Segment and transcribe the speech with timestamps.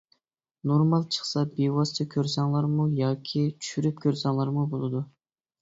[0.69, 5.05] نورمال چىقسا بىۋاسىتە كۆرسەڭلارمۇ ياكى چۈشۈرۈپ كۆرسەڭلارمۇ بولىدۇ.